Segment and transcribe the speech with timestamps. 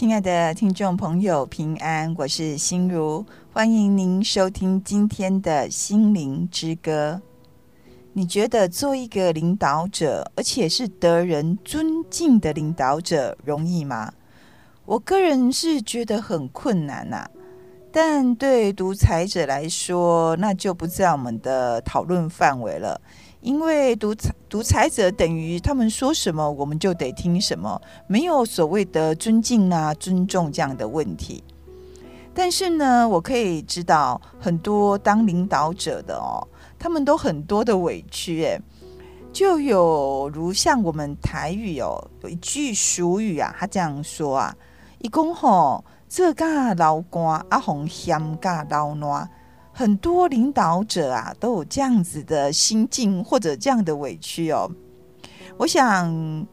[0.00, 3.22] 亲爱的听众朋友，平安，我是心如，
[3.52, 7.20] 欢迎您收听今天的心灵之歌。
[8.14, 14.10] 你觉得做一个领导者，而且是得人尊敬的领导者，容易吗？
[14.86, 17.28] 我个人是觉得很困难呐、
[17.92, 22.98] 但对独裁者来说，那就不在我们的讨论范围了。
[23.40, 31.42] 因为独裁独裁者等于他们说什么，我们就得听什么，没有所谓的尊敬啊、尊重这样的问题。
[32.34, 36.46] 但是呢，我可以知道很多当领导者的哦，
[36.78, 38.60] 他们都很多的委屈诶，
[39.32, 44.54] 就有如像我们台语哦，有一句俗语啊，他这样说啊
[45.00, 49.28] ：“一公吼，这嘎老瓜阿红嫌嘎老暖。”
[49.72, 54.70] 很多领导者啊，都有这样子的心境或者这样的委屈哦。
[55.56, 56.46] 我想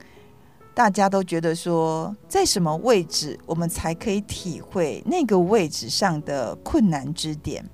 [0.74, 7.68] 大家都觉得说，在什么位置，我们才可以体会那个位置上的困难之点。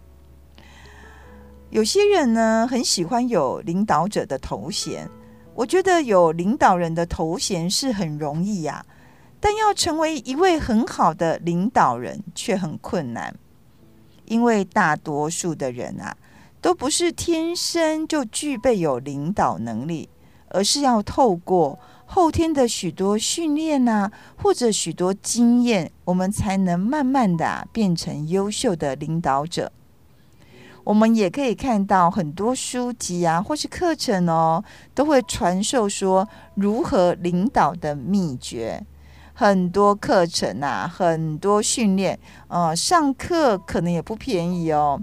[1.69, 5.09] 有些人呢，很喜欢有领导者的头衔。
[5.55, 8.83] 我觉得有领导人的头衔是很容易呀，
[9.39, 13.35] 但要成为一位很好的领导人却很困难。
[14.34, 16.17] 因为大多数的人啊，
[16.59, 20.09] 都不是天生就具备有领导能力，
[20.48, 29.72] 而是要透过后天的许多训练啊，或者许多经验，我们才能慢慢的，变成优秀的领导者。
[30.84, 34.64] 我们也可以看到很多书籍啊，或是课程哦，
[34.95, 38.84] 都会传授说如何领导的秘诀。
[39.34, 42.17] 很多课程啊，很多训练，
[42.48, 45.02] 呃，上课可能也不便宜哦。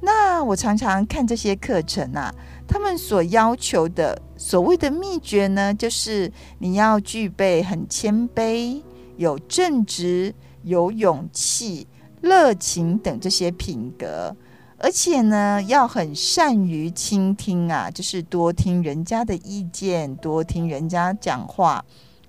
[0.00, 2.34] 那我常常看这些课程啊，
[2.68, 8.82] 他们所要求的所谓的秘诀呢，就是你要具备很谦卑、
[9.16, 11.86] 有正直、有勇气、
[12.20, 14.36] 热情等这些品格，
[14.78, 21.82] 而且呢，要很善于倾听啊，就是多听人家的意见，多听人家讲话。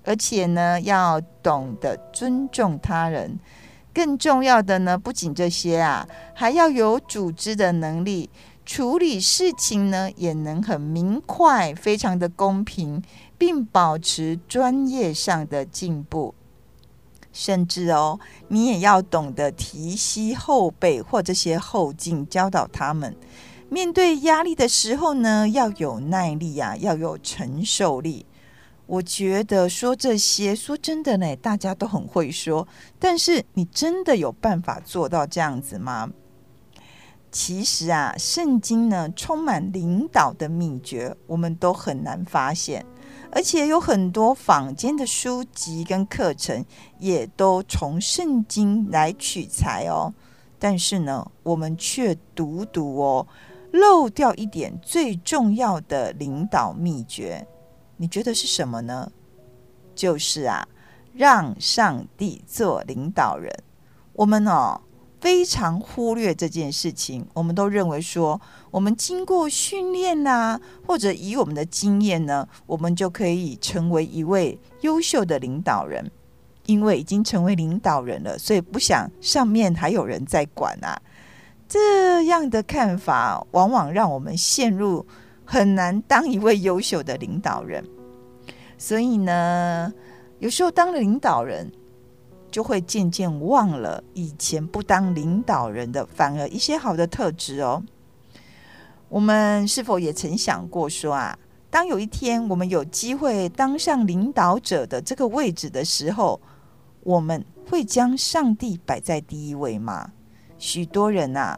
[0.04, 3.38] 而且呢，要懂得尊重他人。
[3.92, 8.28] 更重要的呢，不仅这些啊，还要有组织的能力，
[8.66, 13.02] 处理事情呢，也能很明快，非常的公平，
[13.38, 16.34] 并保持专业上的进步。
[17.32, 23.16] 甚至哦，你也要懂得提携后辈或这些后进，教导他们
[23.68, 28.26] 面对压力的时候呢，要有耐力啊，要有承受力。
[28.86, 32.68] 我觉得说这些，说真的呢，大家都很会说，
[32.98, 36.10] 但是你真的有办法做到这样子吗？
[37.30, 42.84] 其实啊，圣经呢充满领导的秘诀，我们都很难发现，
[43.32, 46.64] 而且有很多坊间的书籍跟课程
[46.98, 50.12] 也都从圣经来取材哦。
[50.58, 53.26] 但是呢，我们却独独哦
[53.72, 57.44] 漏掉一点最重要的领导秘诀。
[57.96, 59.10] 你觉得是什么呢？
[59.94, 60.66] 就是啊，
[61.12, 63.52] 让上帝做领导人。
[64.14, 64.80] 我们哦，
[65.20, 67.26] 非常忽略这件事情。
[67.32, 68.40] 我们都认为说，
[68.70, 76.10] 我们经过训练呐，或者以我们的经验呢，我们就可以成为一位优秀的领导人。
[76.66, 80.98] 因为已经成为领导人了，所以不想上面还有人在管啊。
[81.68, 85.06] 这样的看法，往往让我们陷入。
[85.54, 87.84] 很难当一位优秀的领导人，
[88.76, 89.94] 所以呢，
[90.40, 91.70] 有时候当了领导人，
[92.50, 97.80] 就会渐渐忘了以前不当领导人的，反而一些好的特质哦。
[99.08, 101.38] 我们是否也曾想过说啊，
[101.70, 106.40] 当有一天我们有机会当上领导者的这个位置的时候，
[107.04, 110.10] 我们会将上帝摆在第一位吗？
[110.58, 111.56] 许多人啊。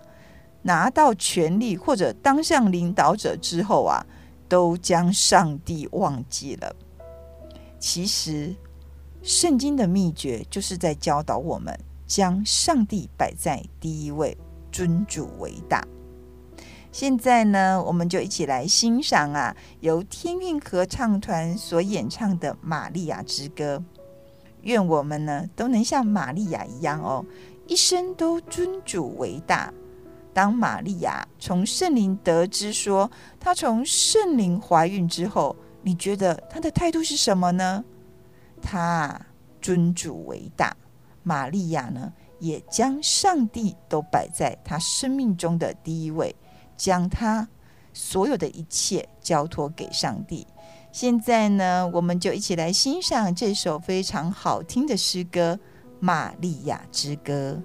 [0.67, 4.05] 拿到权力或者当上领导者之后啊，
[4.49, 6.75] 都将上帝忘记了。
[7.79, 8.53] 其实，
[9.23, 11.73] 圣经的秘诀就是在教导我们
[12.05, 14.37] 将上帝摆在第一位，
[14.73, 15.87] 尊主为大。
[16.91, 23.77] 现在呢，我们就一起来欣赏啊，由天韵合唱团所演唱的《玛利亚之歌》。
[24.63, 27.25] 愿我们呢都能像玛利亚一样哦，
[27.69, 29.73] 一生都尊主为大。
[30.37, 33.11] 当玛利亚从圣灵得知说
[33.41, 37.83] 她从圣灵怀孕之后，你觉得她的态度是什么呢？
[38.61, 39.19] 她
[39.63, 40.77] 尊主为大，
[41.23, 46.37] 玛利亚呢也将上帝都摆在她生命中的第一位，
[46.77, 47.49] 将她
[47.95, 50.47] 所有的一切交托给上帝。
[50.93, 55.55] 现在呢，我们就一起来欣赏这首非常好听的诗歌
[55.99, 57.59] 《玛利亚之歌》。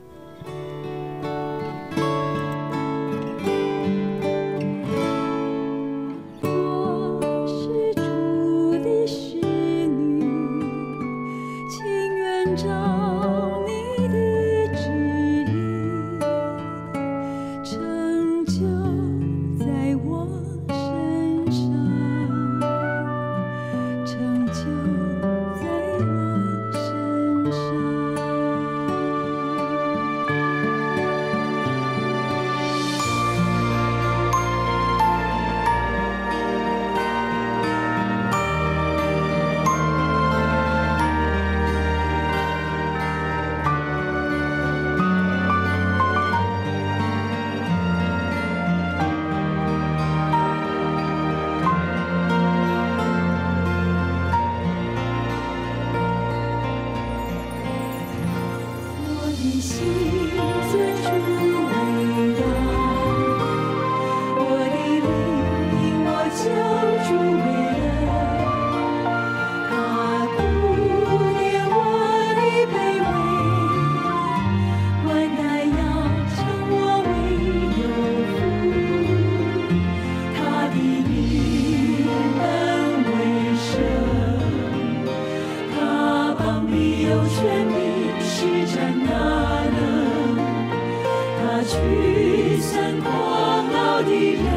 [94.21, 94.50] 亲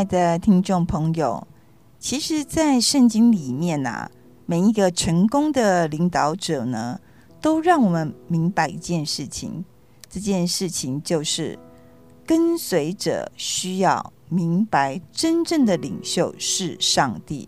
[0.00, 1.46] 爱的听众朋友，
[1.98, 4.10] 其实，在圣经里面啊，
[4.46, 6.98] 每一个成功的领导者呢，
[7.38, 9.62] 都让我们明白一件事情。
[10.08, 11.58] 这件事情就是，
[12.24, 17.46] 跟随者需要明白，真正的领袖是上帝，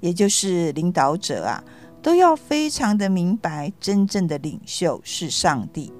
[0.00, 1.62] 也就是领导者啊，
[2.00, 5.92] 都要非常的明白，真正的领袖是上帝。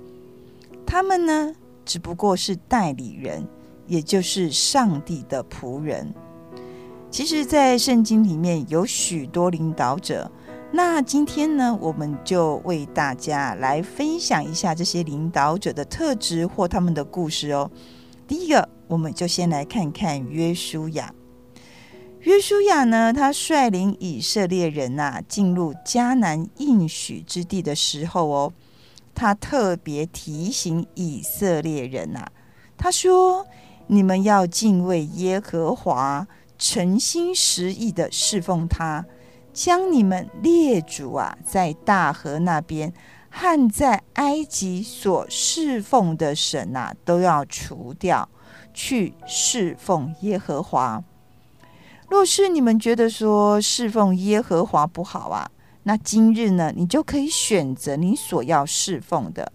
[0.87, 1.53] 他们呢，
[1.85, 3.47] 只不过是代理人。
[3.91, 6.15] 也就是上帝的仆人。
[7.11, 10.31] 其实，在圣经里面有许多领导者。
[10.71, 17.69] 那今天呢，我们就为大家来分享一下这些领导者的特质或他们的故事哦。
[18.29, 21.13] 第一个，我们就先来看看约书亚。
[22.21, 28.53] 约书亚呢，他率领以色列人呐、啊、进入迦南应许之地的时候哦，
[29.17, 32.33] 他特别提醒以色列人呐、啊，
[32.79, 33.45] 他说。
[33.93, 36.25] 你们要敬畏耶和华，
[36.57, 39.05] 诚心实意的侍奉他，
[39.53, 42.93] 将你们列祖啊在大河那边
[43.29, 48.29] 和在埃及所侍奉的神啊都要除掉，
[48.73, 51.03] 去侍奉耶和华。
[52.09, 55.51] 若是你们觉得说侍奉耶和华不好啊，
[55.83, 59.53] 那今日呢，你就可以选择你所要侍奉的。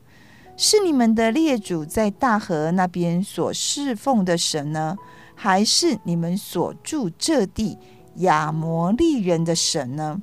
[0.57, 4.95] 是你们的列祖在大河那边所侍奉的神呢，
[5.35, 7.77] 还是你们所住这地
[8.15, 10.21] 亚摩利人的神呢？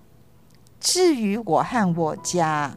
[0.80, 2.76] 至于我和我家，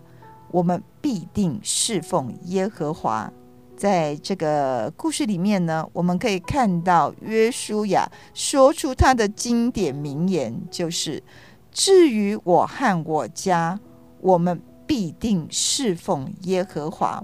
[0.51, 3.31] 我们必定侍奉耶和华。
[3.77, 11.23] 在这个故事里面呢，我们可以看到约书亚说出他的经典名言，就是
[11.71, 13.79] ：“至于我和我家，
[14.19, 17.23] 我们必定侍奉耶和华。”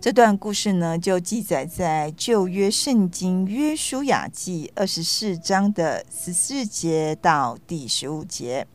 [0.00, 8.66] 这段故事呢，就记载在旧约圣经约书亚记二十四章的十四节到第十五节。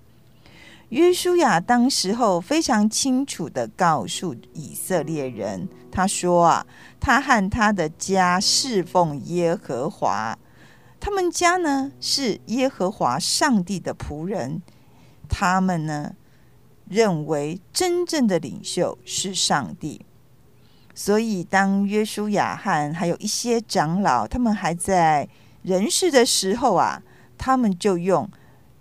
[0.89, 6.67] 约书亚当时候非常清楚地告诉以色列人，他说啊，
[7.00, 10.38] 他和他的家侍奉耶和华，
[11.00, 14.62] 他们家呢是耶和华上帝的仆人，
[15.27, 16.13] 他们呢
[16.88, 20.05] 认为真正的领袖是上帝。
[20.98, 25.28] 所以，当约书亚和还有一些长老，他们还在
[25.62, 27.02] 人世的时候啊，
[27.38, 28.30] 他们就用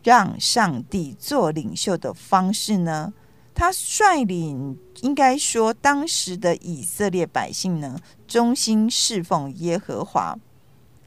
[0.05, 3.13] 让上帝做领袖的方式呢，
[3.53, 10.39] 他率领应该说当时的以色列百姓呢，忠心侍奉耶和华。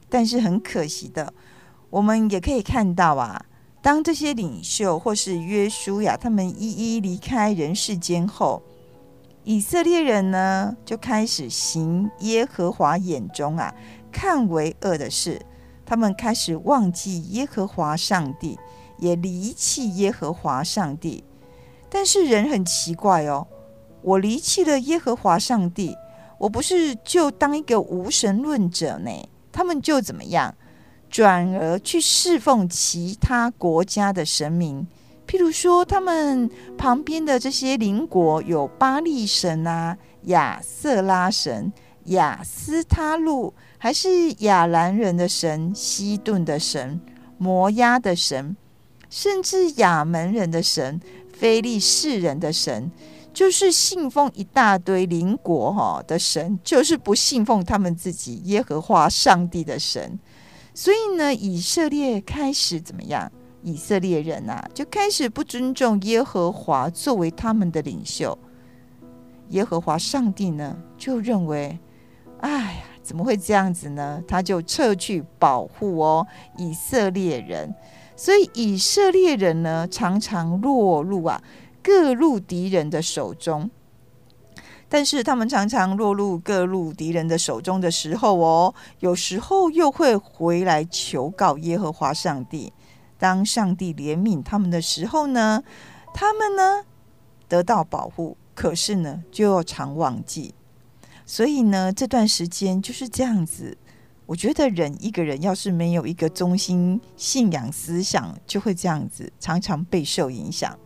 [0.09, 1.33] 但是很可惜的，
[1.89, 3.45] 我们也可以看到啊，
[3.81, 8.61] 当这些领袖或是约书亚他们一一离开人世间后。
[9.49, 13.73] 以色列人呢，就开始行耶和华眼中啊
[14.11, 15.41] 看为恶的事，
[15.85, 18.59] 他们开始忘记耶和华上帝，
[18.97, 21.23] 也离弃耶和华上帝。
[21.89, 23.47] 但是人很奇怪哦，
[24.01, 25.95] 我离弃了耶和华上帝，
[26.39, 29.09] 我不是就当一个无神论者呢？
[29.53, 30.53] 他们就怎么样，
[31.09, 34.85] 转而去侍奉其他国家的神明。
[35.27, 41.71] 譬如说，他们旁边的这些邻国有巴力神啊、亚瑟拉神、
[42.05, 47.01] 亚斯他录，还是亚兰人的神、西顿的神、
[47.37, 48.55] 摩押的神，
[49.09, 51.01] 甚至亚门人的神、
[51.33, 52.89] 非利士人的神，
[53.33, 60.17] 就是信奉一大堆邻国哈的神，就是不信奉他们自己耶和华上帝的神。
[60.73, 63.29] 所以呢，以色列开始怎么样？
[63.67, 68.37] 以色列人、啊，就开始不尊重耶和华作为他们的领袖。
[69.49, 71.77] 耶和华上帝呢，就认为，
[72.39, 74.23] 哎呀，怎么会这样子呢？
[74.25, 76.25] 他就撤去保护哦
[76.57, 77.75] 以色列人，
[78.15, 81.43] 所以以色列人呢，常常落入啊
[81.83, 83.69] 各路敌人的手中。
[84.89, 92.71] 但是他们常常落入各路敌人的手中的时候哦，有时候又会回来求告耶和华上帝。
[93.17, 95.63] 当上帝怜悯他们的时候呢，
[96.13, 96.83] 他们呢
[97.47, 100.53] 得到保护，可是呢就要常忘记。
[101.25, 103.77] 所以呢，这段时间就是这样子。
[104.27, 110.77] 我觉得人一个人要是没有一个中心信仰思想，就会这样子，常常备受影响。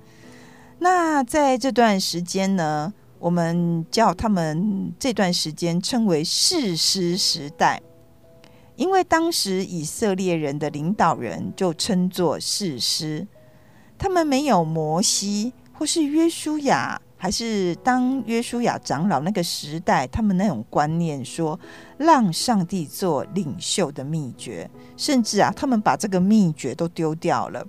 [0.80, 7.82] 那在这段时间呢，我们叫他们这段时间称为士师时代。
[8.82, 13.28] 因为当时以色列人的领导人就称作士师，
[13.96, 21.60] 他们没有摩西或是约书亚，还是当约书亚长老那个时代，他们那种观念说
[22.00, 27.64] 让上帝做领袖的秘诀，甚至啊，他们把这个秘诀都丢掉了。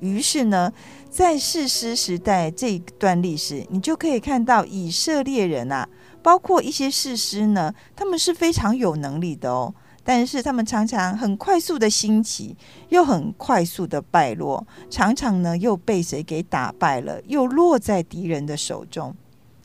[0.00, 0.70] 于是呢，
[1.08, 5.88] 在士师时代这一段历史，你就可以看到以色列人啊，
[6.22, 9.74] 包括一些士师呢，他们是非常有能力的哦。
[10.02, 12.56] 但是他们常常很快速的兴起，
[12.88, 19.14] 又很快速的败落，常常呢又被谁给打败了，又落在敌人的手中。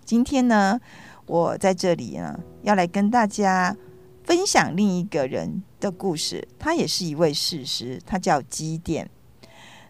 [0.04, 0.80] 今天呢，
[1.26, 3.76] 我在这里呢，要来跟大家
[4.24, 6.48] 分享另一个人的故事。
[6.60, 9.10] 他也是一位士师，他叫基甸。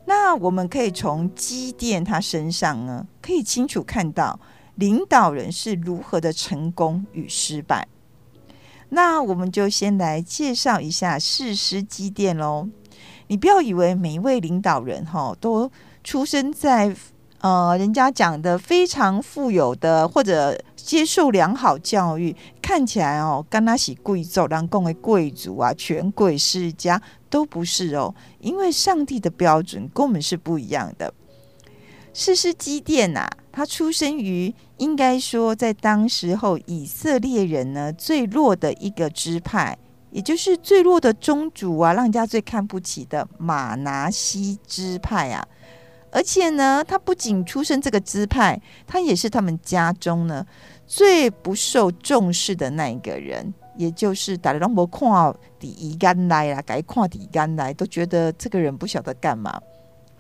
[0.05, 4.39] 那我们可以从基甸他身上呢，可以清楚看到
[4.75, 7.87] 领导人是如何的成功与失败。
[8.95, 12.65] 那我们就先来介绍一下士师基甸喽。
[13.27, 15.69] 你不要以为每一位领导人哈都
[16.01, 16.95] 出生在
[17.41, 31.13] 呃人家讲的非常富有的或者接受良好教育，看起来哦，跟那些贵族、人讲的贵族啊、权贵世家都不是哦，因为上帝的标准跟我们是不一样的。
[32.13, 33.29] 士师基甸呐、啊。
[33.55, 39.77] 他出生于应该说，在当时候以色列人呢最弱的一个支派，
[40.11, 45.47] 也就是最弱的宗族啊，让人家最看不起的马拿西支派啊。
[46.11, 50.45] 而且呢，他不仅出生这个支派，他也是他们家中呢
[50.85, 59.57] 最不受重视的那一个人，也就是大家都没看底一干来啦，改看底干来，都觉得这个人不晓得干嘛。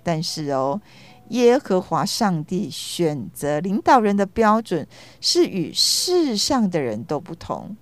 [0.01, 0.79] 但是哦。
[1.29, 4.87] 耶和华上帝选择领导人的标准
[5.19, 7.75] 是与世上的人都不同。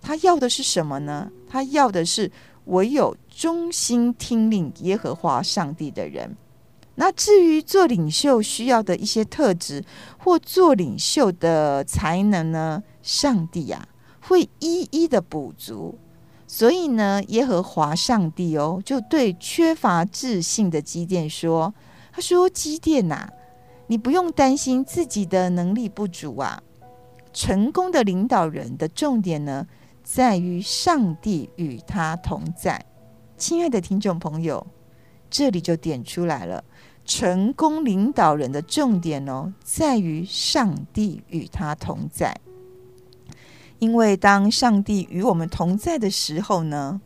[0.00, 1.30] 他要的是什么呢？
[1.48, 2.30] 他要的是
[2.64, 6.36] 唯有忠心听令耶和华上帝的人。
[6.96, 9.84] 那至于做领袖需要的一些特质
[10.18, 12.82] 或做领袖的才能呢？
[13.02, 13.88] 上帝呀、啊，
[14.26, 15.98] 会一一的补足。
[16.46, 21.72] 所以呢，耶和华上帝哦，就对缺乏自信的基甸说。
[22.12, 23.28] 他说：“基甸呐，
[23.86, 26.62] 你不用担心自己的能力不足啊。
[27.32, 29.66] 成功的领导人的重点呢，
[30.02, 32.84] 在于上帝与他同在。
[33.36, 34.66] 亲爱的听众朋友，
[35.30, 36.64] 这里就点出来了，
[37.04, 42.36] 成功领导人的重点哦，在于上帝与他同在。
[43.78, 47.00] 因为当上帝与我们同在的时候呢，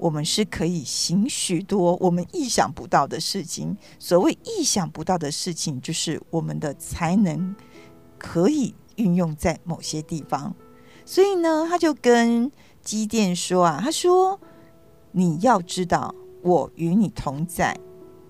[0.00, 3.76] 我们是可以行许多我们意想不到的事情。
[3.98, 7.54] 所谓意想不到的事情，就是我们的才能
[8.18, 10.54] 可以运用在某些地方。
[11.04, 14.40] 所以呢，他就跟基甸说啊，他说
[15.12, 17.76] ：“你要知道，我与你同在，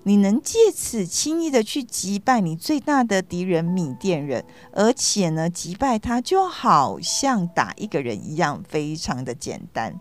[0.03, 9.97] 你能借此轻易的去击败你最大的敌人米甸人，而且呢，击败他就好像打一个人一样，非常的简单。”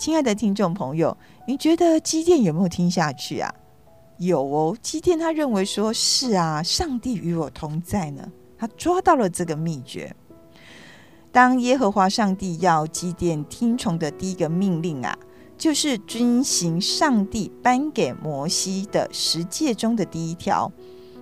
[0.00, 1.14] 亲爱的听众朋友，
[1.46, 3.54] 你觉得基甸有没有听下去啊？
[4.16, 8.26] 有哦，基甸他认为说是啊，上帝与我同在呢，
[8.56, 10.16] 他抓到了这个秘诀。
[11.30, 15.14] 当耶和华上帝要基甸听从的第一个命令啊，
[15.58, 20.72] 就是遵行上帝颁给摩西的十诫中的第一条。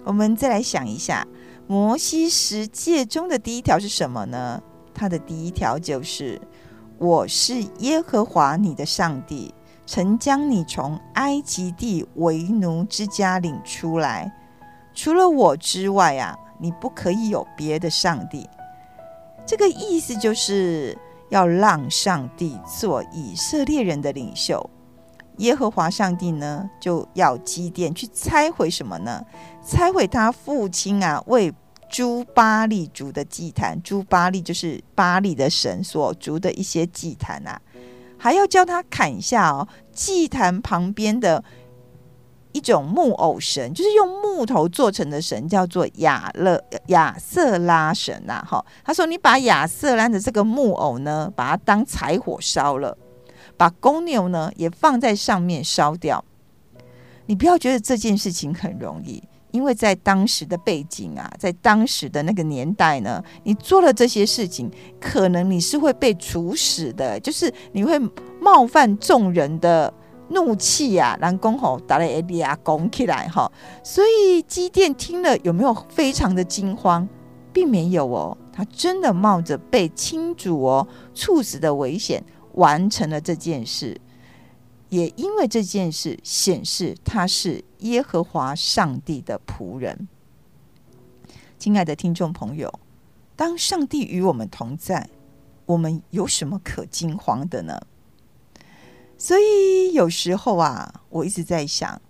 [0.05, 1.27] 我们再来想一下，
[1.67, 4.63] 摩西十诫中的第一条是什么呢？
[4.95, 6.41] 他的第一条就是。
[7.01, 9.55] 我是耶和华你的上帝，
[9.87, 14.33] 曾将你从埃及地为奴之家领出来。
[14.95, 18.49] 除了我之外啊，你不可以有别的上帝。
[19.47, 24.69] 这个意思就是要让上帝做以色列人的领袖。
[25.37, 29.25] 耶和华上帝呢，就要祭奠去拆毁什么呢？
[29.65, 31.55] 拆毁他父亲啊为。
[31.89, 37.61] 朱巴力族的祭坛，朱巴力就是巴力的神所筑的一些祭坛啊，
[38.19, 41.43] 还要叫他砍下哦，祭坛旁边的
[42.53, 48.45] 一种木偶神，就是用木头做成的神，叫做亚勒亚瑟拉神呐。
[48.47, 52.97] 哈，他说：“你把亚瑟拉的这个木偶呢，把它当柴火烧了，
[53.57, 56.25] 把公牛呢也放在上面烧掉。
[57.27, 59.23] 你不要觉得这件事情很容易。”
[59.59, 67.99] 因为在当时的背景啊，在当时的那个年代呢，你做了这些事情，可能你是会被处死的，就是你会
[68.41, 69.93] 冒犯众人的
[70.29, 73.51] 怒气啊，然后吼打了一俩拱起来哈。
[73.83, 77.09] 所以机电听了有没有非常的惊慌，
[77.53, 84.01] 并没有哦，他真的冒着被亲主哦处死的危险，完成了这件事。
[84.91, 90.09] 也因为这件事显示他是耶和华上帝的仆人。
[91.59, 92.73] 亲爱的听众朋友，
[93.37, 95.11] 当上帝与我们同在，
[95.67, 97.81] 我们有什么可惊慌的呢？
[99.19, 102.01] 所以有时候啊，我一直在想，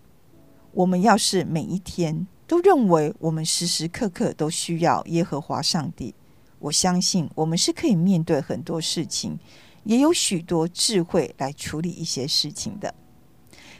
[0.72, 6.14] 我们要是每一天都认为我们时时刻刻都需要耶和华上帝，
[6.58, 9.38] 我相信我们是可以面对很多事情。
[9.84, 12.94] 也有许多智慧来处理一些事情的。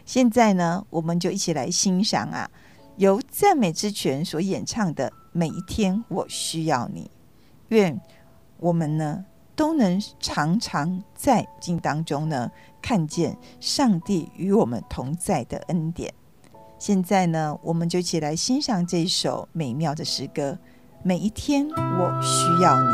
[0.04, 2.50] 现在呢，我们就一起来欣赏啊，
[2.96, 7.04] 由赞美之泉所演唱的《每一天我需要你》。
[7.68, 8.00] 愿
[8.56, 16.14] 我们呢都能常常在经当中呢看见上帝与我们同在的恩典。
[16.78, 20.52] 现在呢，我们就一起来欣赏这首美妙的诗歌
[21.02, 22.86] 《每一天我需要你》。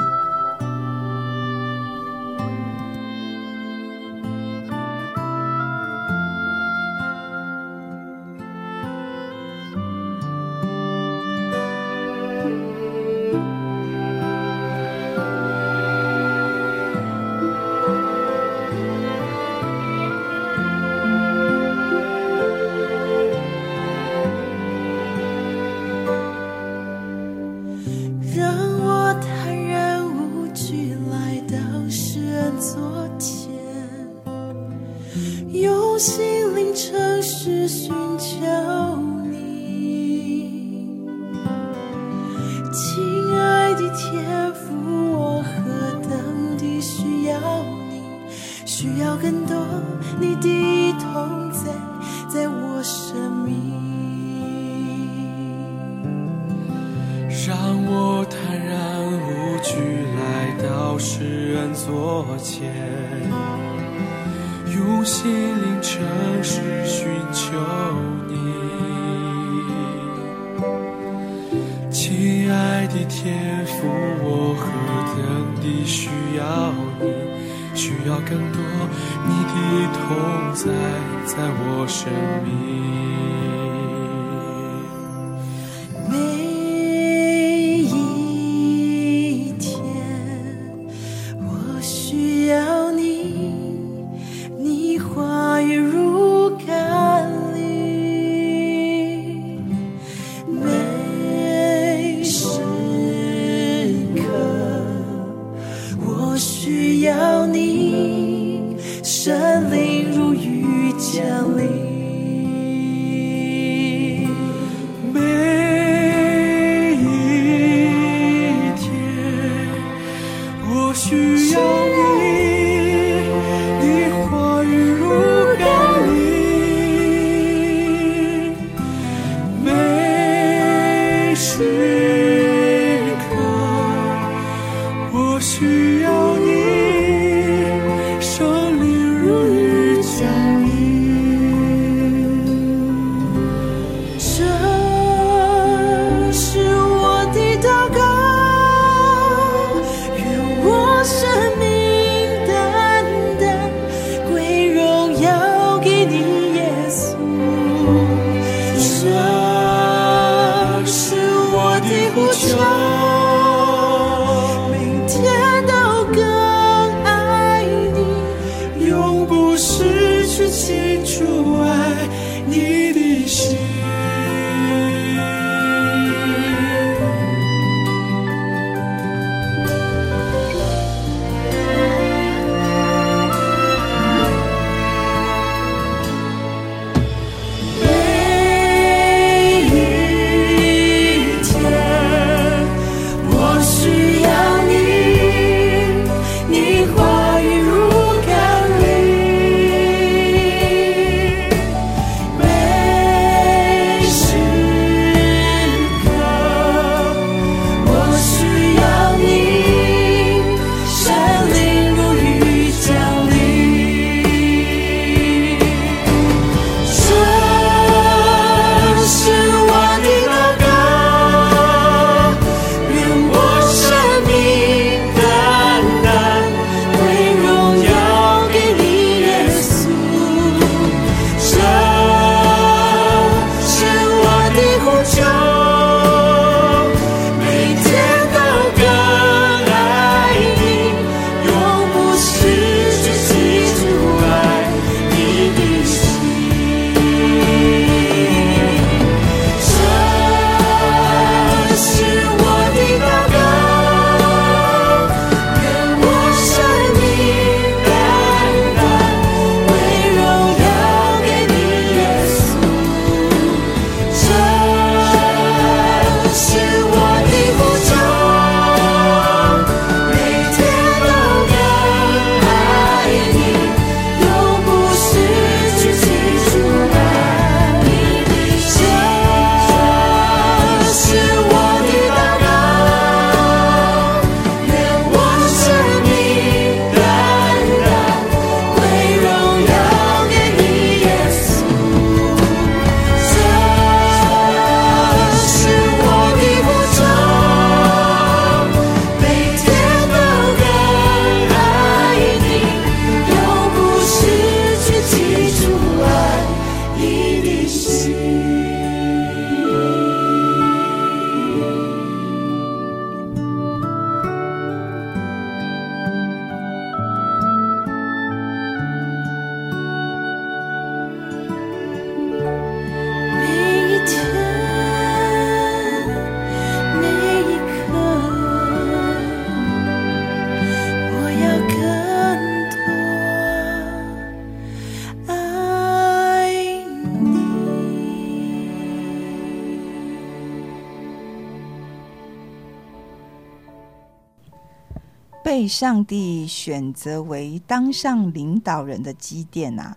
[345.55, 349.97] 被上帝选择为当上领导人的基甸啊，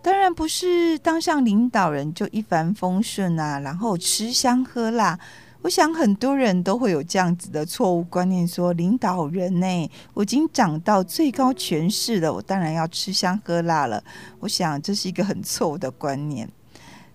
[0.00, 5.18] 当然不是当上领导人就一帆风顺啊，然后吃香喝辣。
[5.60, 14.02] 我想很多人都会有这样子的错误观念，说领导人呢，我已经长到最高权势了，我当然要吃香喝辣了。
[14.40, 16.48] 我想这是一个很错误的观念。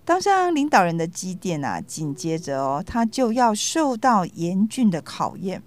[0.05, 5.63] 当上领导人的基甸啊，紧接着哦，他就要受到严峻的考验。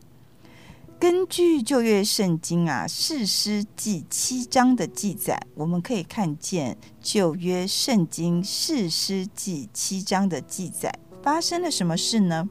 [1.03, 12.49] 根据旧约圣经啊，《士师记》七章的记载，我们可以看见旧约圣经《士师记》七章的记载发生了什么事呢？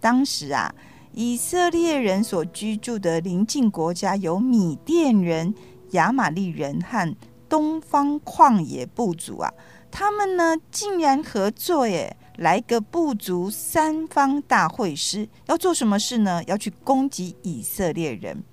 [0.00, 0.74] 当时啊，
[1.12, 5.54] 以色列人所居住的邻近国家有米甸人、
[5.92, 7.14] 亚玛力人和
[7.48, 9.54] 东方旷野部族啊，
[9.88, 12.16] 他们呢竟然合作耶。
[12.38, 16.40] 来个部族三方大会师，要做什么事呢？
[16.44, 18.44] 要去攻击以色列人，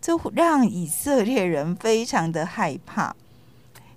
[0.00, 3.14] 这让以色列人非常的害怕。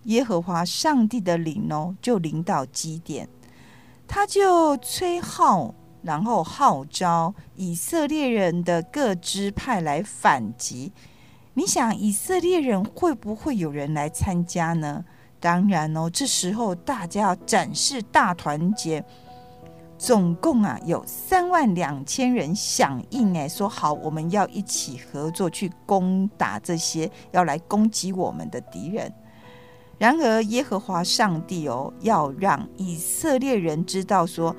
[0.03, 3.29] 耶和华上帝的灵哦，就临到基甸，
[4.05, 10.91] 他就吹号，然后号召以色列人的各支派来反击。
[11.53, 15.05] 你想，以色列人会不会有人来参加呢？
[15.45, 19.05] 当然哦，这时候大家要展示大团结，
[19.95, 29.13] 总共啊有三万两千人响应，哎，说好，我们要一起合作去攻打这些要来攻击我们的敌人。
[29.99, 34.55] 然而，耶和华上帝哦，要让以色列人知道说，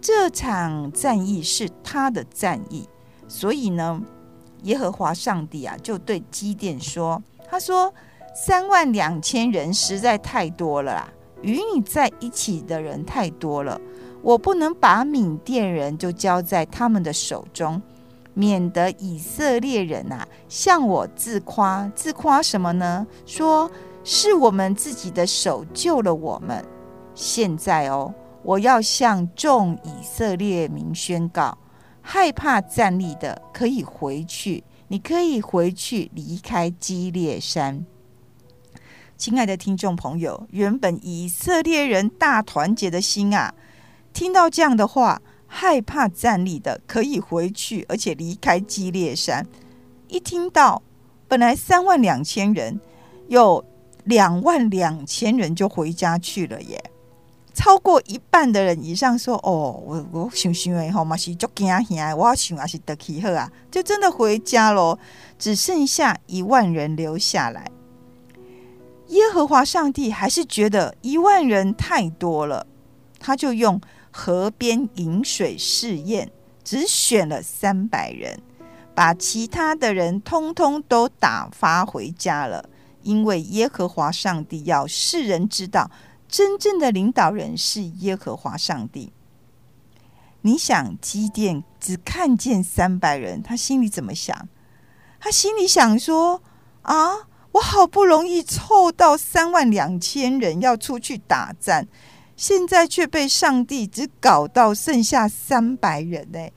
[0.00, 2.88] 这场战役是他的战役，
[3.26, 4.00] 所以呢，
[4.62, 7.20] 耶和华上帝啊，就对基甸说，
[7.50, 7.92] 他说。
[8.40, 13.80] 三万两千人实在太多了啦，与你在一起的人太多了，
[14.22, 17.82] 我不能把缅甸人就交在他们的手中，
[18.34, 23.04] 免得以色列人啊向我自夸，自夸什么呢？
[23.26, 23.68] 说
[24.04, 26.64] 是我们自己的手救了我们。
[27.16, 31.58] 现在哦，我要向众以色列民宣告，
[32.00, 37.84] 害怕站立的可以回去，你可以回去离开基列山。
[39.18, 43.52] 亲爱的听众朋友，原本以色列人大团结的心啊，
[44.12, 49.44] 听到这样的话，害怕战栗的可以回去，而且离开基列山。
[50.06, 50.80] 一听到
[51.26, 52.80] 本来三万两千人，
[53.26, 53.64] 有
[54.04, 56.80] 两万两千人就回家去了耶，
[57.52, 64.96] 超过一半的人以上说：“哦，我我想想诶，好嘛是足惊吓，我想啊是得去好啊，就真的回家喽，
[65.40, 67.68] 只剩下一万人留下来。”
[69.08, 72.66] 耶和华上帝还是觉得一万人太多了，
[73.18, 76.30] 他就用河边饮水试验，
[76.62, 78.38] 只选了三百人，
[78.94, 82.68] 把其他的人通通都打发回家了。
[83.02, 85.90] 因为耶和华上帝要世人知道，
[86.28, 89.12] 真正的领导人是耶和华上帝。
[90.42, 94.48] 你想，基甸只看见三百人，他心里怎么想？
[95.18, 96.42] 他心里想说：
[96.82, 97.28] 啊。
[97.58, 101.86] 我好不容易凑到三万两千人要出去打战，
[102.36, 106.48] 现在却被上帝只搞到剩下三百人呢？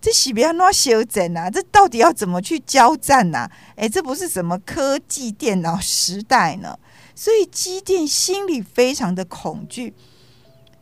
[0.00, 1.48] 这是不要乱修整啊！
[1.48, 3.48] 这到底要怎么去交战呢？
[3.76, 6.76] 诶，这不是什么科技电脑时代呢？
[7.14, 9.94] 所以基甸心里非常的恐惧，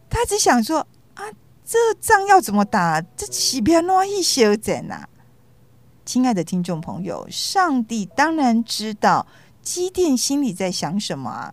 [0.09, 1.25] 他只想说啊，
[1.65, 3.03] 这仗要怎么打？
[3.15, 5.07] 这是不要乱修整啊！
[6.07, 9.27] 亲爱的听众朋友，上帝当然知道。
[9.67, 11.53] 基甸心里在想什么啊？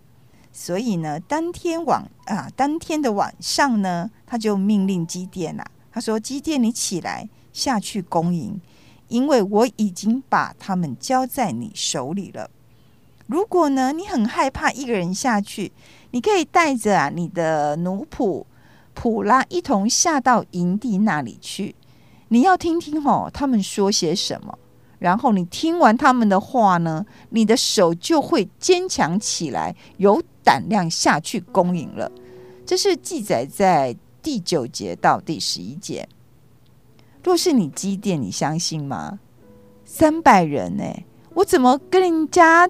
[0.52, 8.62] 所以呢，当天晚啊，当天的晚上呢，他就命令基甸呐，他说：“基甸，你起来下去攻营，
[9.08, 12.52] 因为我已经把他们交在你手里了。
[13.26, 15.72] 如果呢，你很害怕一个人下去，
[16.12, 18.46] 你可以带着啊你的奴仆
[18.94, 21.74] 普拉一同下到营地那里去。
[22.28, 24.56] 你要听听哦，他们说些什么。”
[25.04, 32.10] 然后你听完他们的话呢，你的手就会坚强起来，有胆量下去攻营了。
[32.66, 36.08] 这是记载在第九节到第十一节。
[37.22, 39.20] 若是你积电，你相信吗？
[39.84, 40.86] 三百人呢、
[41.34, 42.70] 我怎么跟人家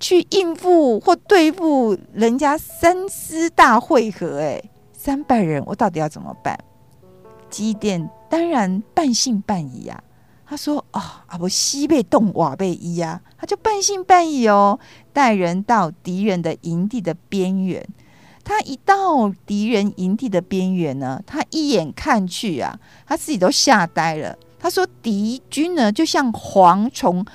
[0.00, 4.62] 去应付或对付人家三师大会合、哎，
[4.94, 6.58] 三百人，我到底要怎么办？
[7.50, 10.05] 积电当然半信半疑呀、啊。
[10.48, 14.78] 他说：“哦，啊不，西北东瓦被伊呀，他就半信半疑哦，
[15.12, 17.84] 带人到敌人的营地的边缘。
[18.44, 24.38] 他一到敌人营地的边缘呢，他一眼看去啊，他自己都吓呆了。
[24.60, 27.26] 他说，敌军呢，就像蝗虫，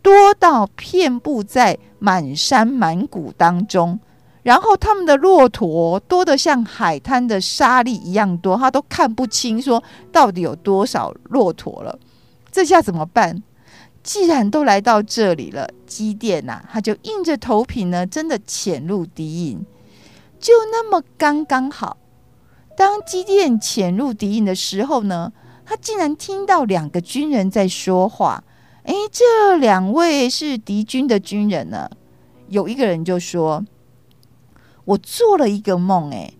[0.00, 3.98] 多到遍布在满山满谷当中，
[4.44, 11.98] 然后他们的骆驼多得像海滩的沙粒一样多，他都看不清说到底有多少骆驼了。”
[12.50, 13.42] 这下怎么办？
[14.02, 19.66] 既然都来到这里了，基甸呐、啊，他就硬着头皮呢，真的潜入敌营，
[20.38, 21.98] 就那么刚刚好。
[22.74, 25.30] 当基甸潜入敌营的时候呢，
[25.66, 28.42] 他竟然听到两个军人在说话。
[28.84, 31.90] 哎，这两位是敌军的军人呢。
[32.48, 33.66] 有一个人就说
[34.86, 36.32] ：“我做了一个梦，哎，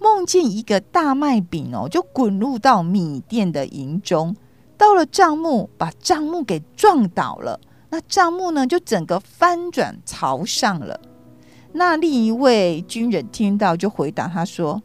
[0.00, 4.34] 梦见一个大麦饼哦，就滚入到米店的营中。”
[4.78, 7.60] 到了帐幕，把帐幕给撞倒了。
[7.90, 11.00] 那帐幕呢，就整个翻转朝上了。
[11.72, 14.82] 那另一位军人听到，就回答他说：“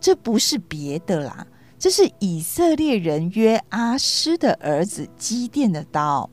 [0.00, 1.46] 这不是别的啦，
[1.78, 6.28] 这是以色列人约阿施的儿子基甸的刀。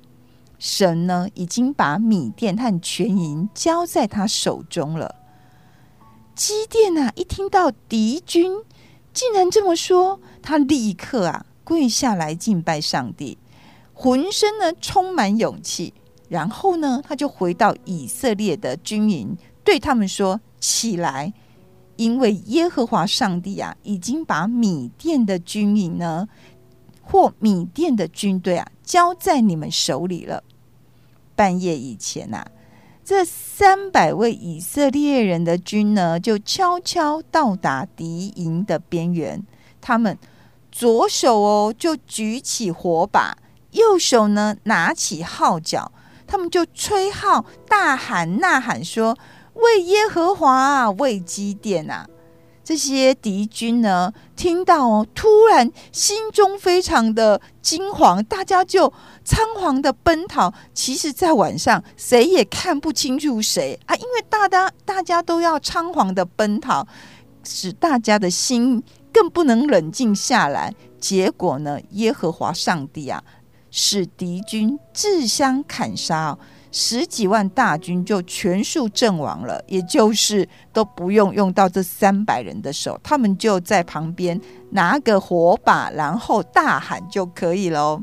[0.57, 5.15] 神呢，已经把米甸和全营交在他手中了。”
[6.35, 8.51] 基甸啊，一听到敌军
[9.13, 11.45] 竟然这么说，他立刻啊。
[11.63, 13.37] 跪下来敬拜上帝，
[13.93, 15.93] 浑身呢充满勇气。
[16.29, 21.31] 然后呢，他就回到以色列的军营，对他们说：“起来，
[21.95, 26.27] 因为耶和华上帝啊，已经把米甸的军营呢，
[27.03, 30.43] 或米甸的军队啊，交在你们手里了。”
[31.35, 32.47] 半夜以前呐、啊，
[33.05, 39.45] 这三百位以色列人的军呢，就悄悄到达敌营的边缘，
[39.79, 40.17] 他们。
[40.73, 43.37] 左手哦，就举起火把；
[43.71, 45.91] 右手呢，拿起号角。
[46.25, 49.15] 他们就吹号、大喊、呐喊，说
[49.53, 52.07] ：“为耶和华啊，为基甸啊！”
[52.63, 58.91] 这些敌军呢，听到哦，突然心中非常的惊慌，大家就
[59.23, 60.51] 仓皇的奔逃。
[60.73, 66.87] 其实，在晚上，谁也看不清楚谁啊，因为大家大家都要仓皇的奔逃，
[67.43, 68.81] 使大家的心。
[69.13, 71.79] 更不能冷静下来，结果呢？
[71.91, 73.23] 耶和华上帝啊，
[73.69, 76.37] 使敌军自相砍杀，
[76.71, 79.63] 十几万大军就全数阵亡了。
[79.67, 88.01] 也就是都不用用到这三百人的手，他们就在旁边拿个火把，然后大喊就可以了。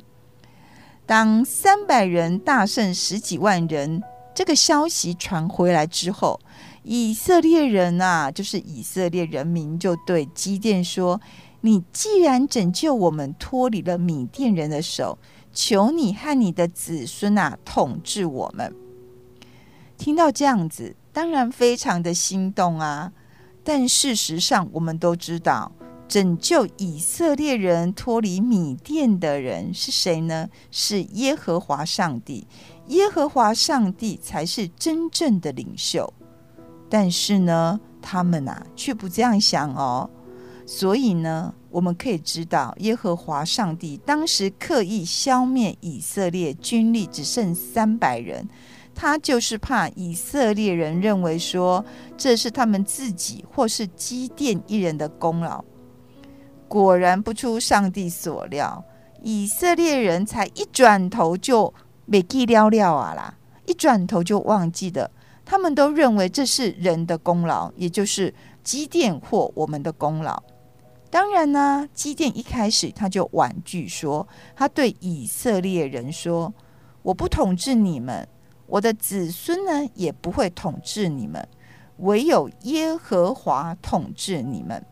[1.04, 4.00] 当三百人大胜十几万人
[4.32, 6.38] 这个消息传回来之后，
[6.82, 11.20] 以色列人啊，就是以色列人民，就对基甸说
[11.60, 15.18] ：“你既然拯救我们脱离了米甸人的手，
[15.52, 18.74] 求你和你的子孙啊统治我们。”
[19.98, 23.12] 听到这样子，当然非常的心动啊。
[23.62, 25.70] 但事实上，我们都知道，
[26.08, 30.48] 拯救以色列人脱离米甸的人是谁呢？
[30.70, 32.46] 是耶和华上帝。
[32.86, 36.12] 耶和华上帝才是真正的领袖。
[36.90, 40.10] 但是呢，他们、啊、却不这样想哦。
[40.66, 48.48] 所以呢，我们可以知道，耶和华上帝当时刻意消灭以色列军力只剩三百人，
[48.94, 51.84] 他就是怕以色列人认为说
[52.16, 55.64] 这是他们自己或是基甸一人的功劳。
[56.68, 58.84] 果然不出上帝所料，
[59.24, 61.74] 以色列人才一转头就
[62.06, 63.34] 没记了了啊啦，
[63.66, 65.10] 一转头就忘记了。
[65.50, 68.32] 他们都认为这是人的功劳，也就是
[68.62, 70.40] 基甸或我们的功劳。
[71.10, 76.54] 当然呢，基甸一开始他就婉拒说，他对以色列人说
[77.02, 78.28] ：“我不统治你们，
[78.68, 81.44] 我的子孙呢也不会统治你们，
[81.96, 84.86] 唯有耶和华统治你们。”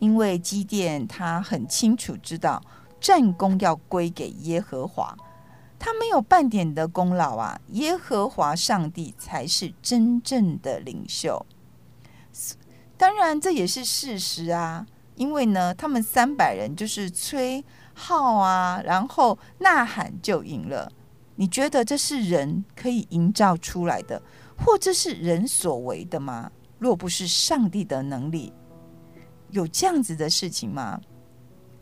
[0.00, 2.60] 因为基甸他很清楚知道
[3.00, 5.16] 战功要归给耶和华。
[5.80, 7.58] 他没有半点的功劳啊！
[7.68, 11.44] 耶和华上帝才是真正的领袖。
[12.98, 14.86] 当然，这也是事实啊。
[15.16, 17.64] 因为呢，他们三百人就是吹
[17.94, 20.92] 号啊，然后呐喊就赢了。
[21.36, 24.20] 你觉得这是人可以营造出来的，
[24.58, 26.52] 或者是人所为的吗？
[26.78, 28.52] 若不是上帝的能力，
[29.50, 31.00] 有这样子的事情吗？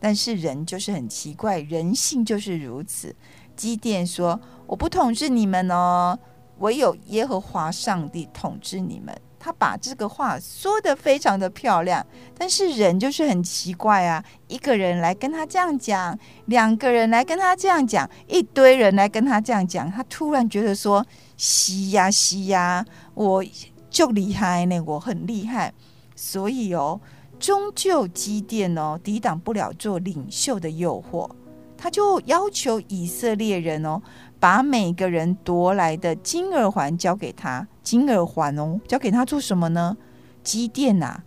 [0.00, 3.14] 但是人就是很奇怪，人性就是如此。
[3.58, 6.16] 基甸说：“我不统治你们哦，
[6.60, 12.04] 唯有耶和华上帝统治你们。”他把这个话说得非常的漂亮，
[12.36, 14.22] 但是人就是很奇怪啊！
[14.48, 21.06] 一个人来跟他这样讲，两个人来跟他这样讲，一堆人来跟他这样讲，他突然觉得说
[21.38, 22.84] ：“西呀，西呀，
[23.14, 23.44] 我
[23.88, 25.72] 就厉害呢，我很厉害。”
[26.16, 27.00] 所以哦，
[27.38, 31.30] 终究基甸哦，抵挡不了做领袖的诱惑。
[31.78, 34.02] 他就要求以色列人哦，
[34.40, 37.66] 把每个人夺来的金耳环交给他。
[37.82, 39.96] 金耳环哦，交给他做什么呢？
[40.42, 41.22] 基甸呐，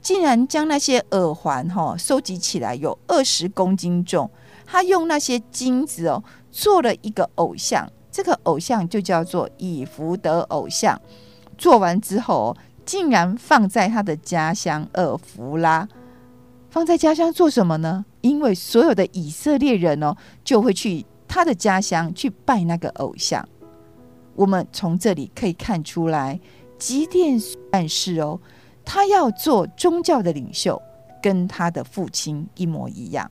[0.00, 4.30] 竟然将那些耳环哈、哦、收集起来，有二十公斤重。
[4.64, 11.00] 他用那些金子哦，做了一个偶像，这个偶像就叫做以弗得偶像。
[11.58, 15.88] 做完之后哦，竟然放在他的家乡珥弗拉。
[16.68, 18.04] 放在家乡做什么呢？
[18.26, 23.48] 因为所有的以色列人哦，就会去他的家乡去拜那个偶像。
[24.34, 26.38] 我们从这里可以看出来，
[26.78, 27.38] 基甸
[27.70, 28.40] 办事哦，
[28.84, 30.80] 他要做宗教的领袖，
[31.22, 33.30] 跟他的父亲一模一样。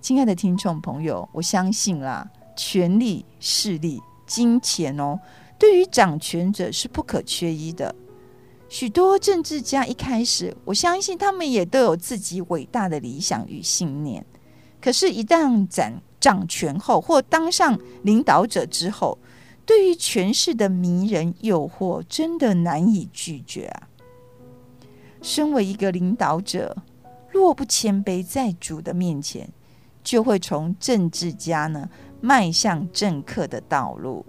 [0.00, 5.20] 亲爱的听众朋友，我相信啦，权力、势力、金钱哦，
[5.58, 7.94] 对于掌权者是不可缺一的。
[8.72, 14.24] 许多政治家一开始，我相信他们也都有自己伟大的理想与信念。
[14.80, 19.18] 可是，一旦掌掌权后，或当上领导者之后，
[19.66, 23.88] 对于权势的迷人诱惑，真的难以拒绝啊！
[25.20, 26.74] 身为一个领导者，
[27.30, 29.50] 若不谦卑在主的面前，
[30.02, 31.90] 就会从政治家呢
[32.22, 34.24] 迈向政客的道路，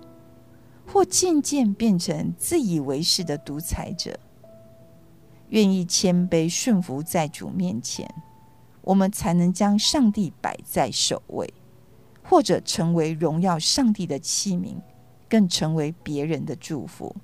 [0.85, 4.19] 或渐渐变成自以为是的独裁者。
[5.53, 8.11] 愿意谦卑顺服在主面前，
[8.81, 11.53] 我们才能将上帝摆在首位，
[12.23, 14.77] 或者成为荣耀上帝的器皿，
[15.29, 17.15] 更成为别人的祝福。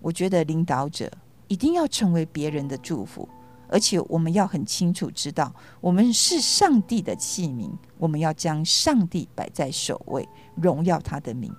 [0.00, 1.08] 我觉得领导者
[1.46, 3.28] 一定要成为别人的祝福，
[3.68, 11.54] 而且我们要很清楚知道，我们是上帝的器皿，我们要将上帝摆在首位，荣耀他的名。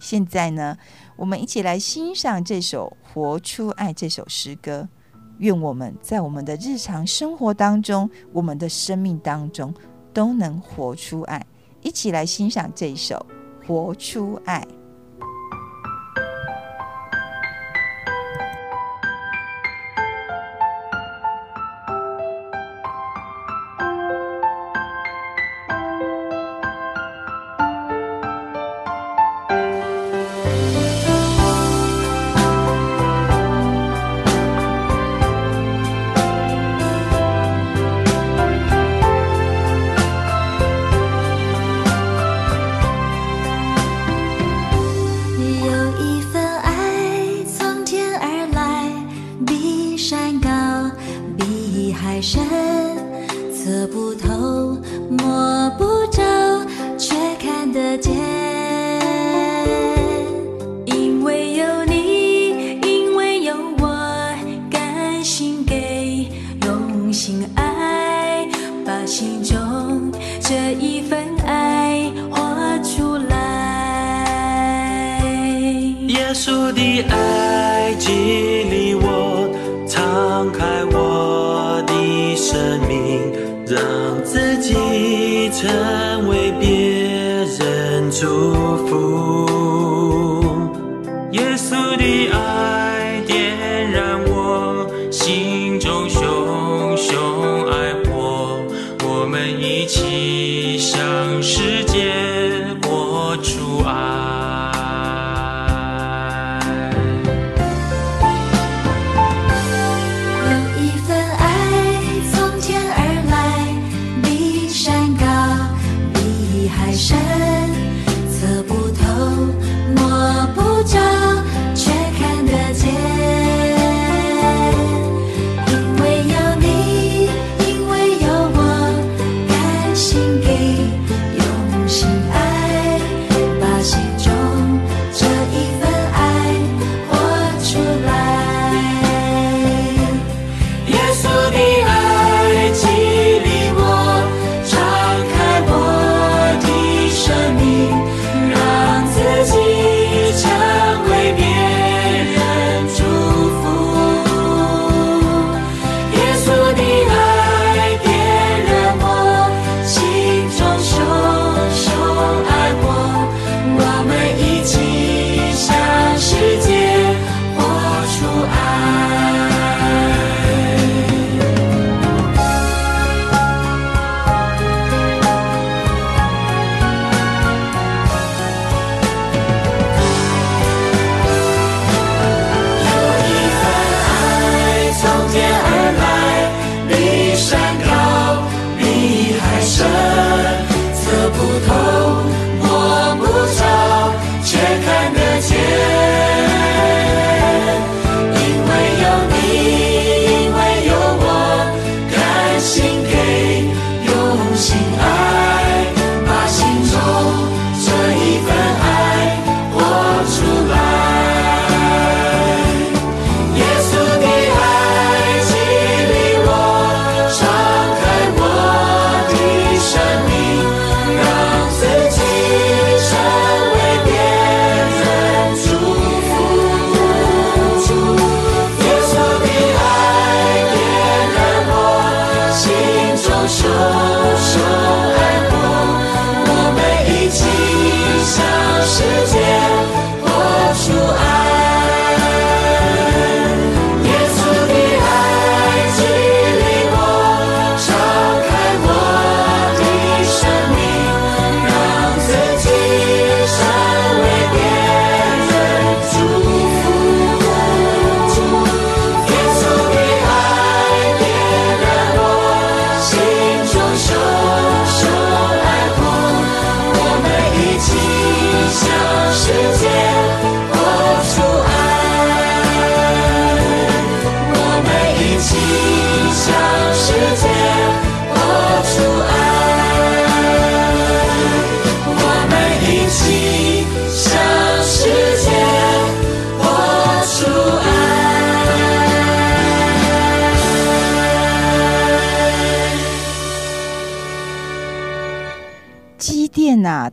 [0.00, 0.76] 现在呢，
[1.16, 4.88] 我们一起来欣赏这首《活出爱》这首诗歌。
[5.38, 9.72] 愿我们在我们的日常生活当中，我们的生命当中，
[10.12, 11.44] 都能活出爱。
[11.82, 13.24] 一起来欣赏这一首
[13.66, 14.66] 《活出爱》。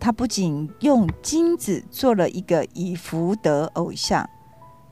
[0.04, 4.30] 他不仅用金子做了一个以弗得偶像，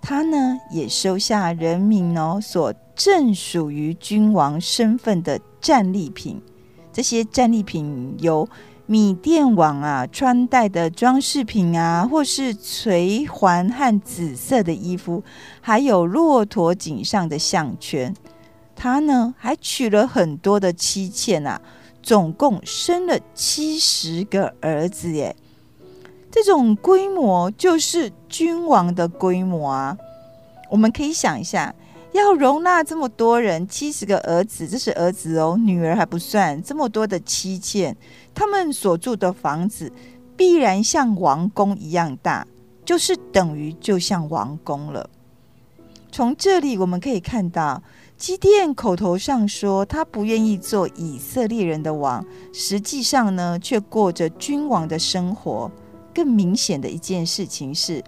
[0.02, 6.42] 他呢也收下人民哦所正属于君王身份的战利品。
[6.94, 8.48] 这些战利品有
[8.86, 15.22] 米甸王啊穿戴的装饰品啊，或是垂环和紫色的衣服，
[15.60, 18.16] 还有骆驼颈上的项圈。
[18.78, 21.62] 他呢还娶了很多的妻妾啊。
[22.04, 25.36] 总共生了七十个儿子耶，
[26.32, 29.98] 这种规模就是君王的规模啊！
[30.72, 31.76] 我们可以想一下，
[32.12, 37.96] 要容纳这么多人，七十个儿子，这是儿子哦，女儿还不算，这么多的妻妾，
[38.34, 39.92] 他们所住的房子
[40.36, 42.48] 必然像王宫一样大，
[42.84, 45.10] 就是等于就像王宫了。
[46.12, 47.84] 从这里我们可以看到。
[48.22, 55.72] 基甸口头上说他不愿意做以色列人的王，实际上呢，却过着君王的生活。
[56.14, 58.04] 更明显的一件事情是，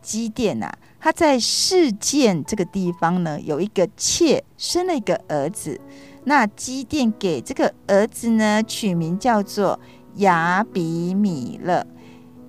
[0.00, 5.80] 基甸、啊，他在示剑这个地方呢，有一个妾生了一个儿子。
[6.24, 9.78] 那基甸给这个儿子呢，取名叫做
[10.16, 11.86] 亚比米勒。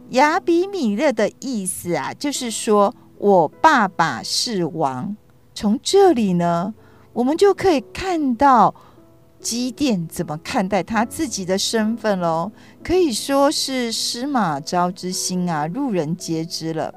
[0.10, 5.16] 亚比米勒的意思啊，就是说我爸爸是王。
[5.54, 6.74] 从这里呢。
[7.14, 8.74] 我们就可以看到
[9.40, 12.52] 基甸怎么看待他自己的身份喽，
[12.84, 16.92] 可以说是司马昭之心啊，路人皆知了。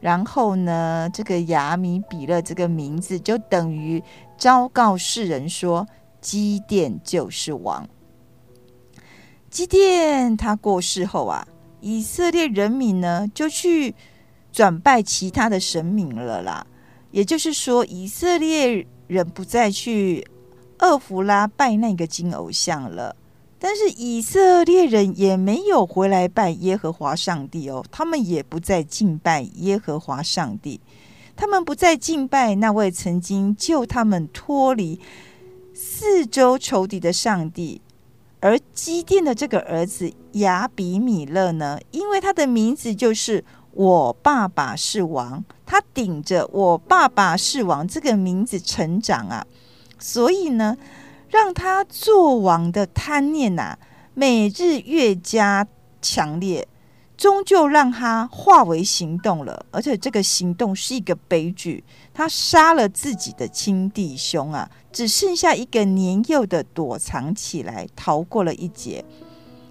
[0.00, 4.00] 然后呢，这个亚米比勒这个名字就等于
[4.36, 5.84] 昭告世人说，
[6.20, 7.88] 基甸就是王。
[9.50, 11.48] 基甸他过世后啊，
[11.80, 13.92] 以色列人民呢就去
[14.52, 16.64] 转拜其他的神明了啦，
[17.10, 18.86] 也就是说，以色列。
[19.08, 20.24] 人不再去
[20.78, 23.16] 厄弗拉拜那个金偶像了，
[23.58, 30.80] 但是以色列人也没有回来拜耶和华上帝哦，他们也不再敬拜耶和华上帝，
[31.34, 35.00] 他们不再敬拜那位曾经救他们脱离
[35.74, 37.80] 四周仇敌的上帝，
[38.40, 43.44] 而基甸的这个儿子亚比米勒呢，因为他的名字就是。
[43.78, 49.46] 我爸爸是王，他顶着“我爸爸是王”这个名字成长啊，
[50.00, 50.76] 所以呢，
[51.28, 53.78] 让他做王的贪念呐、啊，
[54.14, 55.64] 每日越加
[56.02, 56.66] 强烈，
[57.16, 59.64] 终究让他化为行动了。
[59.70, 69.04] 而且这个行动是一个悲剧，他杀了自己的亲弟兄啊，只剩下一个年幼的躲藏起来，逃过了一劫。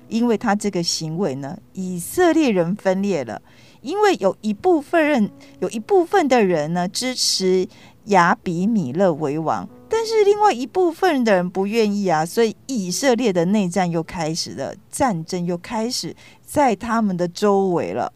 [0.08, 3.41] 因为他这个行为呢，以色列人分裂了。
[3.88, 5.32] 因为有一部分人，
[5.62, 7.66] 有一部分的人呢支持
[8.08, 16.14] 亚比米勒为王，但是另外一部分的人不愿意啊，所以以色列的内战又开始了，战争又开始
[16.46, 18.12] 在他们的周围了。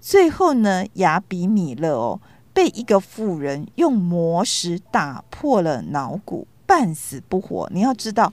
[0.00, 2.20] 最后呢，亚比米勒哦
[2.52, 7.70] 被一个妇人用魔石打破了脑骨，半死不活。
[7.72, 8.32] 你要知道。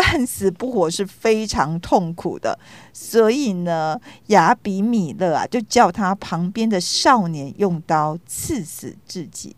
[0.00, 2.56] 半死不活是非常痛苦的，
[2.92, 9.56] 所以呢，亚比米勒啊，就叫他旁边的少年用刀刺死自己。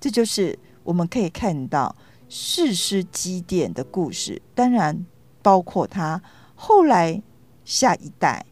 [0.00, 1.94] 这就是我们可以看到
[2.26, 5.04] 士师基甸的故事，当然
[5.42, 6.22] 包括他
[6.54, 7.22] 后来
[7.66, 8.46] 下一代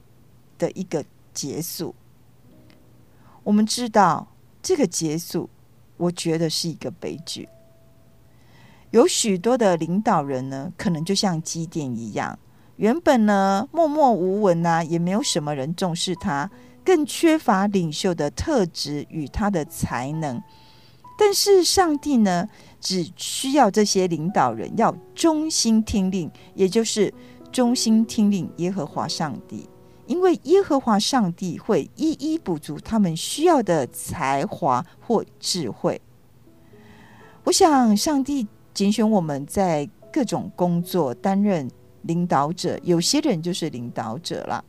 [0.58, 1.94] 的一个结束。
[3.42, 4.28] 我们知道
[4.62, 5.48] 这个结束，
[5.96, 7.48] 我觉得是一个悲剧。
[8.92, 12.38] 有许多的领导人呢，可能就像基甸一样，
[12.76, 16.50] 原本呢默默无闻呐，也没有什么人重视他，
[16.84, 20.42] 更缺乏领袖的特质与他的才能。
[21.18, 22.46] 但是上帝呢，
[22.80, 27.12] 只需要这些领导人要忠心听令，也就是
[27.50, 29.66] 忠心听令耶和华上帝，
[30.06, 35.98] 因为耶和华上帝会一一补足他们需要的才华或智慧。
[37.44, 38.46] 我想上帝。
[38.74, 41.70] 拣选我们在各种工作担任
[42.02, 44.64] 领导者，有些人就是领导者了，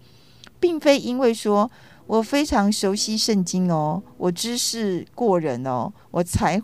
[0.59, 1.69] 并非因为说
[2.05, 6.61] 我非常熟悉圣经哦，我知识过人哦，我才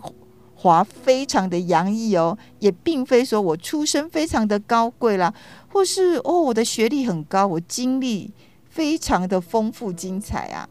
[0.56, 5.34] 华非常的洋溢哦，也并非说我出身非常的高贵啦，
[5.72, 8.34] 或是哦我的学历很高，我经历
[8.70, 10.68] 非常的丰富精彩啊。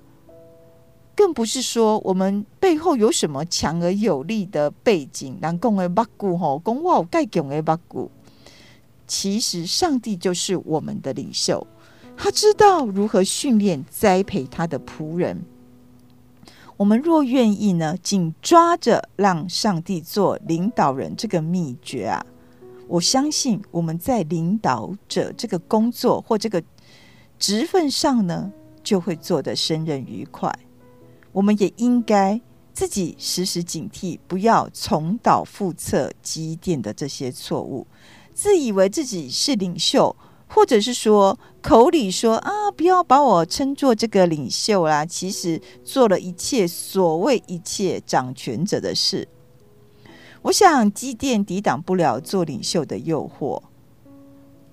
[1.19, 8.09] 更不是说我们背后有什么强而有力的背景，能讲的目骨吼，讲我有盖强的目骨。
[9.05, 11.67] 其实上帝就是我们的领袖，
[12.17, 15.43] 他知道如何训练栽培他的仆人。
[16.77, 22.25] 我们若愿意呢，紧抓着让上帝做领导人这个秘诀啊，
[22.87, 26.63] 我相信我们在领导者这个工作或这个
[27.41, 28.53] 职份上呢，
[28.85, 30.57] 就会做得胜任愉快。
[31.33, 32.41] 我们也应该
[32.73, 37.87] 自己时时警惕，不要重蹈覆辙积电的这些错误，
[38.35, 40.15] 自以为自己是领袖。
[40.51, 49.29] 或者是说口里说啊，不要把我称作这个领袖啦，其实做了一切所谓一切掌权者的事。
[50.41, 53.61] 我想积电抵挡不了做领袖的诱惑，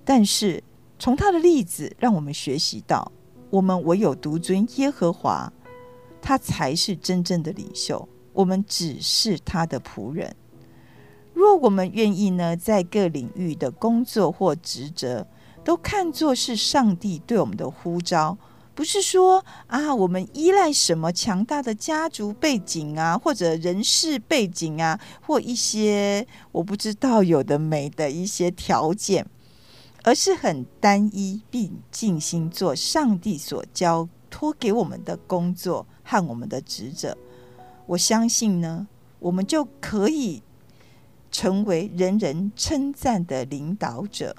[0.02, 0.64] 但是
[0.98, 3.12] 从他的例子让我们学习到，
[3.50, 5.52] 我们唯有独尊耶和华，
[6.20, 10.34] 他才是真正的领袖，我们只是他的仆人。
[11.32, 15.26] 若我们愿意呢，在各领域的工作或职责，
[15.62, 18.38] 都看作是上帝对我们的呼召，
[18.74, 29.26] 不是说啊，我们依赖什么强大的家族背景啊，或者人事背景啊，或一些我不知道有的没的一些条件，
[30.04, 37.14] 而是很单一，并尽心做上帝所交托给我们的工作和我们的职责。
[37.84, 38.86] 我相信呢，
[39.18, 40.42] 我们就可以
[41.30, 44.34] 成为人人称赞的领导者。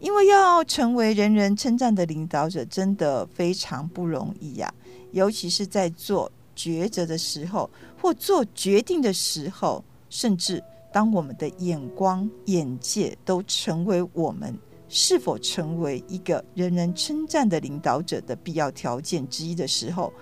[0.00, 4.74] 因为要成为人人称赞的领导者，真的非常不容易呀、
[5.12, 7.70] 尤其是在做抉择的时候，
[8.00, 10.60] 或做决定的时候，甚至
[10.92, 14.58] 当我们的眼光、眼界都成为我们
[14.88, 20.12] 是否成为一个人人称赞的领导者的必要条件之一的时候，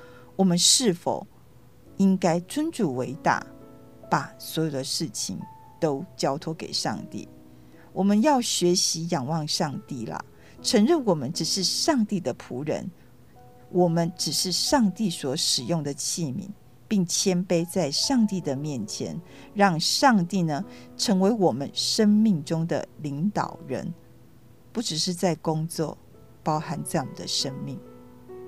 [0.40, 1.26] 我们是否
[1.98, 3.46] 应该尊主为大，
[4.10, 5.38] 把所有的事情
[5.78, 7.28] 都交托给上帝？
[7.92, 10.24] 我们要学习仰望上帝啦，
[10.62, 12.90] 承认我们只是上帝的仆人，
[13.68, 16.48] 我们只是上帝所使用的器皿，
[16.88, 19.20] 并谦卑在上帝的面前，
[19.52, 20.64] 让上帝呢
[20.96, 23.92] 成为我们生命中的领导人，
[24.72, 25.98] 不只是在工作，
[26.42, 27.78] 包含在我们的生命。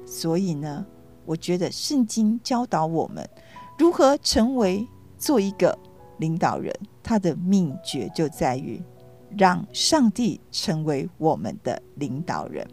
[0.06, 0.86] 所以呢，
[1.24, 3.28] 我觉得圣经教导我们
[3.78, 4.86] 如何成为
[5.18, 5.78] 做一个
[6.18, 8.82] 领导人，他的秘诀就在于。
[9.38, 12.68] 让上帝成为我们的领导人。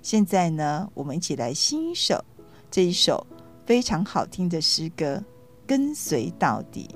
[0.00, 2.24] 现在呢，我们一起来欣赏
[2.70, 3.26] 这一首
[3.66, 5.16] 非常好听的诗歌
[5.66, 6.88] 《跟随到底》。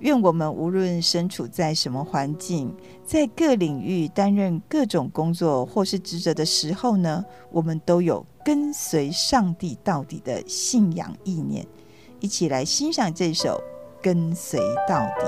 [0.00, 2.74] 愿我们无论身处在什么环境，
[3.04, 11.66] 在各领域担任各种工作或是职责的时候呢，我们都有跟随上帝到底的信仰意念。
[12.20, 13.60] 一起来欣赏这首
[14.02, 15.26] 《跟随到底》。